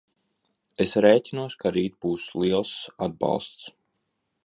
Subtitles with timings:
[0.85, 2.75] Es rēķinos, ka rīt būs liels
[3.09, 3.73] atbalsts.